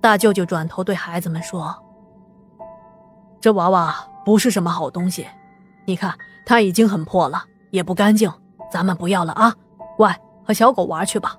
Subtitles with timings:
[0.00, 1.74] 大舅舅转头对孩子们说
[3.40, 3.94] ：“这娃娃
[4.24, 5.26] 不是什么好东西，
[5.84, 8.32] 你看它已经很破了，也不干净，
[8.70, 9.54] 咱们不要了啊！
[9.96, 11.36] 乖，和小狗玩去吧。”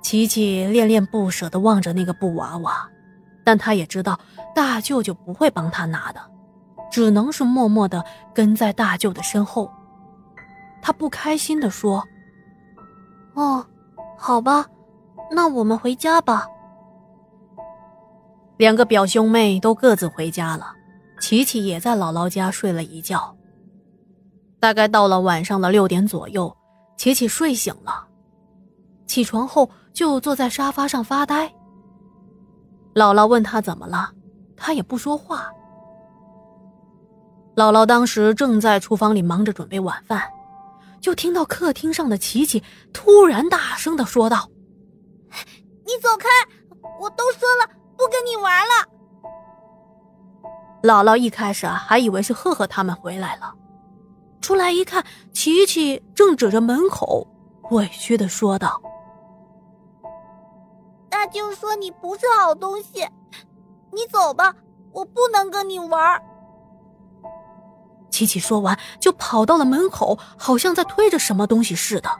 [0.00, 2.88] 琪琪恋恋不舍地望着那个布娃娃，
[3.44, 4.18] 但他也知道
[4.54, 6.20] 大舅舅不会帮他拿的，
[6.90, 8.04] 只能是默默地
[8.34, 9.70] 跟在大舅的身后。
[10.82, 12.04] 他不开心地说
[13.32, 13.64] ：“哦，
[14.18, 14.66] 好吧，
[15.30, 16.46] 那我们回家吧。”
[18.56, 20.72] 两个表兄妹都各自回家了，
[21.20, 23.34] 琪琪也在姥姥家睡了一觉。
[24.60, 26.56] 大概到了晚上的六点左右，
[26.96, 28.06] 琪琪睡醒了，
[29.06, 31.52] 起床后就坐在沙发上发呆。
[32.94, 34.10] 姥姥问他怎么了，
[34.56, 35.50] 他也不说话。
[37.56, 40.22] 姥姥当时正在厨房里忙着准备晚饭。
[41.00, 44.48] 就听到客厅上的琪琪突然大声的说道
[45.86, 46.28] ：“你走开！
[47.00, 48.88] 我都说了不跟你玩了。”
[50.82, 53.54] 姥姥一开始啊还以为是赫赫他们回来了，
[54.40, 57.26] 出来一看，琪琪正指着门口，
[57.70, 58.82] 委屈的说道
[61.08, 63.08] ：“大舅说你不是好东西，
[63.90, 64.54] 你走吧，
[64.92, 66.20] 我不能跟你玩。”
[68.10, 72.10] 琪琪说完，就跑到了门口，好像在推着什么东西似的，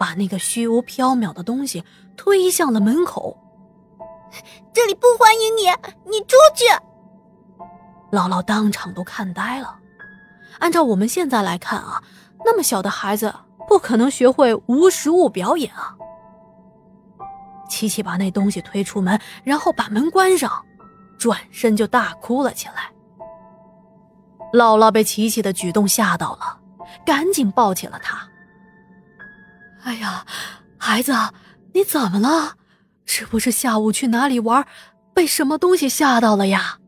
[0.00, 1.84] 把那个虚无缥缈的东西
[2.16, 3.36] 推向了门口。
[4.72, 5.64] 这里不欢迎你，
[6.10, 6.64] 你出去！
[8.10, 9.78] 姥姥当场都看呆了。
[10.58, 12.02] 按照我们现在来看啊，
[12.46, 13.34] 那么小的孩子
[13.68, 15.94] 不可能学会无实物表演啊。
[17.68, 20.50] 琪琪把那东西推出门，然后把门关上，
[21.18, 22.90] 转身就大哭了起来。
[24.54, 26.58] 姥姥被琪琪的举动吓到了，
[27.04, 28.19] 赶紧抱起了他。
[29.82, 30.24] 哎呀，
[30.78, 31.12] 孩子，
[31.72, 32.56] 你怎么了？
[33.06, 34.66] 是不是下午去哪里玩，
[35.14, 36.78] 被什么东西吓到了呀？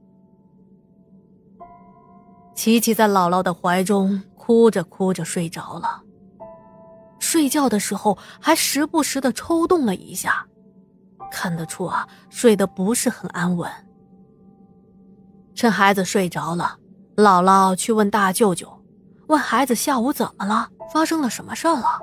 [2.55, 6.03] 琪琪在姥姥的怀中哭着哭着睡着了，
[7.19, 10.47] 睡觉的时候还时不时的抽动了一下，
[11.31, 13.69] 看得出啊，睡得不是很安稳。
[15.55, 16.79] 趁孩子睡着了。
[17.15, 18.83] 姥姥去问大舅舅，
[19.27, 22.01] 问孩子下午怎么了，发生了什么事了。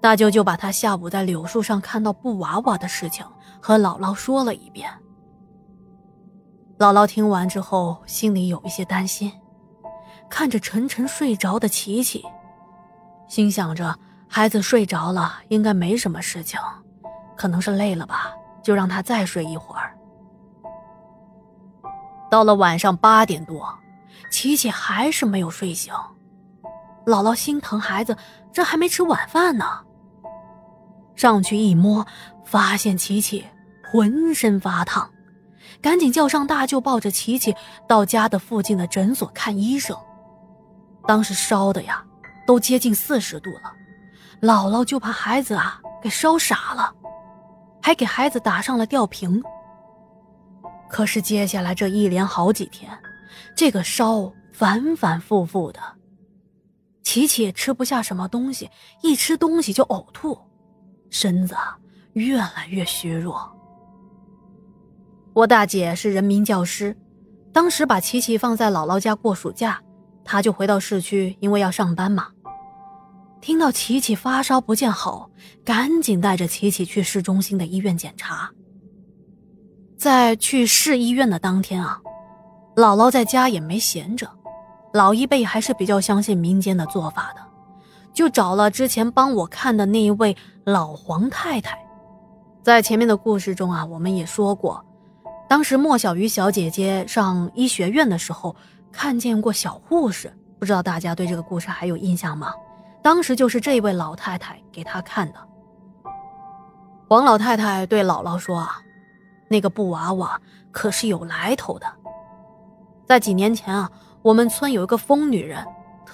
[0.00, 3.26] 大舅舅把他下午在柳树上看到布娃娃的事情
[3.60, 4.90] 和姥姥说了一遍。
[6.78, 9.32] 姥姥听完之后，心里有一些担心，
[10.28, 12.24] 看着沉沉睡着的琪琪，
[13.26, 13.98] 心想着
[14.28, 16.60] 孩子睡着了，应该没什么事情，
[17.36, 19.96] 可能是累了吧，就让他再睡一会儿。
[22.30, 23.66] 到了晚上八点多。
[24.28, 25.94] 琪琪还是没有睡醒，
[27.04, 28.16] 姥姥心疼孩子，
[28.52, 29.64] 这还没吃晚饭呢。
[31.16, 32.06] 上去一摸，
[32.44, 33.44] 发现琪琪
[33.82, 35.10] 浑身发烫，
[35.80, 37.54] 赶紧叫上大舅，抱着琪琪
[37.88, 39.96] 到家的附近的诊所看医生。
[41.06, 42.04] 当时烧的呀，
[42.46, 43.72] 都接近四十度了，
[44.42, 46.92] 姥姥就怕孩子啊给烧傻了，
[47.82, 49.42] 还给孩子打上了吊瓶。
[50.88, 52.90] 可是接下来这一连好几天。
[53.54, 55.80] 这个烧反反复复的，
[57.02, 58.70] 琪琪也吃不下什么东西，
[59.02, 60.38] 一吃东西就呕吐，
[61.10, 61.54] 身子
[62.14, 63.50] 越来越虚弱。
[65.32, 66.96] 我大姐是人民教师，
[67.52, 69.80] 当时把琪琪放在姥姥家过暑假，
[70.24, 72.28] 她就回到市区，因为要上班嘛。
[73.40, 75.30] 听到琪琪发烧不见好，
[75.64, 78.50] 赶紧带着琪琪去市中心的医院检查。
[79.96, 82.00] 在去市医院的当天啊。
[82.76, 84.30] 姥姥在家也没闲着，
[84.92, 87.40] 老一辈还是比较相信民间的做法的，
[88.16, 90.34] 就找了之前帮我看的那一位
[90.64, 91.78] 老黄太太。
[92.62, 94.82] 在前面的故事中啊，我们也说过，
[95.46, 98.56] 当时莫小鱼小姐姐上医学院的时候
[98.90, 102.54] 看见过小护士，不知道大家对这个故事还有印象吗？
[103.02, 105.38] 当时就是这位老太太给她看的。
[107.06, 108.78] 黄老太太对姥姥说啊，
[109.46, 110.40] 那个布娃娃
[110.72, 111.86] 可是有来头的。
[113.04, 113.90] 在几年前啊，
[114.22, 115.62] 我们村有一个疯女人，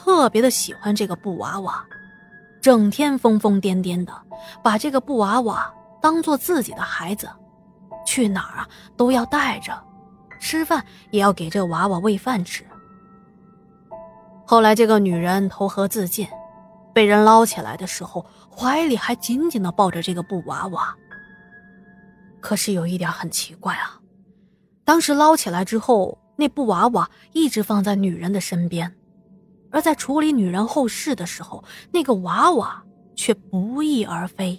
[0.04, 1.86] 特别的喜欢这个布娃娃，
[2.60, 4.12] 整天疯疯癫癫的，
[4.60, 7.30] 把这个布娃娃当做自己的孩子，
[8.04, 9.80] 去哪儿啊都要带着，
[10.40, 12.64] 吃饭也要给这娃娃喂饭吃。
[14.44, 16.26] 后来这个女人投河自尽，
[16.92, 20.92] 被人捞起来的时候，怀里还紧紧的抱着这个布娃娃。
[22.40, 24.00] 可是有一点很奇怪啊，
[24.84, 26.18] 当时捞起来之后。
[26.34, 28.92] 那布娃娃一直放在女人的身边，
[29.72, 32.82] 而在处理女人后事的时候，那个娃娃
[33.16, 34.56] 却不翼而飞。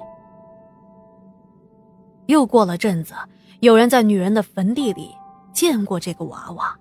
[2.26, 3.14] 又过了阵子，
[3.60, 5.12] 有人在女人的坟地里
[5.54, 6.78] 见过这个娃娃。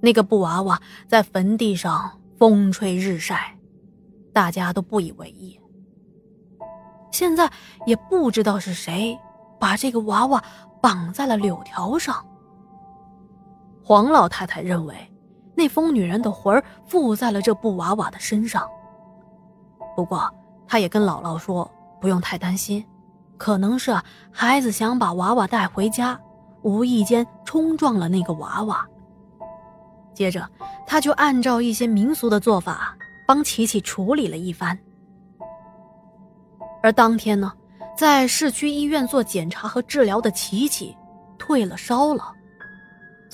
[0.00, 3.56] 那个布娃娃在坟地上风吹日晒，
[4.32, 5.58] 大家都不以为意。
[7.10, 7.50] 现在
[7.86, 9.18] 也不知道是谁
[9.58, 10.44] 把这个娃娃
[10.82, 12.24] 绑在了柳条上。
[13.82, 14.94] 黄老太太认为，
[15.54, 18.68] 那疯女人的魂儿附在了这布娃娃的身上。
[19.94, 20.28] 不过，
[20.66, 21.70] 她也跟姥姥说，
[22.00, 22.84] 不用太担心，
[23.36, 23.96] 可能是
[24.30, 26.20] 孩子想把娃娃带回家，
[26.62, 28.86] 无意间冲撞了那个娃娃。
[30.12, 30.48] 接着，
[30.86, 32.96] 他就按照一些民俗的做法，
[33.26, 34.78] 帮琪琪处理了一番。
[36.82, 37.52] 而当天呢，
[37.96, 40.96] 在市区医院做检查和治疗的琪琪，
[41.38, 42.32] 退了烧了。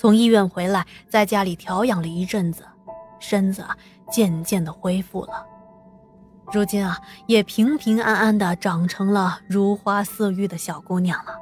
[0.01, 2.63] 从医院回来，在家里调养了一阵子，
[3.19, 3.63] 身子
[4.11, 5.45] 渐渐的恢复了。
[6.51, 11.37] 如今啊，也平平安安的长成了如花似玉的小姑娘了。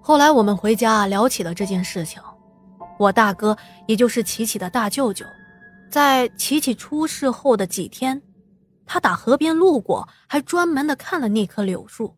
[0.00, 2.20] 后来我们回家聊起了这件事情。
[2.98, 3.56] 我大哥，
[3.86, 5.24] 也就是琪琪的大舅舅，
[5.92, 8.20] 在琪琪出事后的几天，
[8.84, 12.16] 他打河边路过，还专门的看了那棵柳树，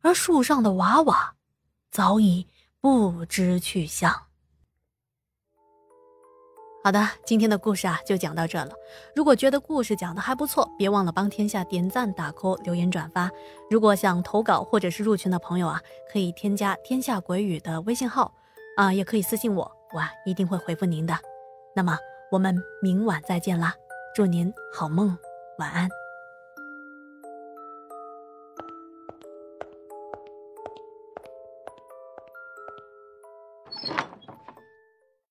[0.00, 1.34] 而树上的娃娃
[1.90, 2.46] 早已
[2.86, 4.12] 不知去向。
[6.84, 8.70] 好的，今天的故事啊就讲到这了。
[9.12, 13.28] 如果觉得故事讲的还不错，别忘了帮天下点赞、打 call、留言、转发。
[13.68, 18.32] 如果想投稿或者是入群的朋友啊，可以添加天下鬼语的微信号，
[18.76, 19.68] 啊，也可以私信我。
[19.92, 21.18] 我啊一定会回复您的，
[21.74, 21.98] 那么
[22.30, 23.74] 我们明晚再见啦！
[24.14, 25.18] 祝您好梦，
[25.58, 25.88] 晚安。